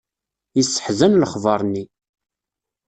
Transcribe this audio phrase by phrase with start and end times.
[0.57, 1.83] Yesseḥzan lexbeṛ-nni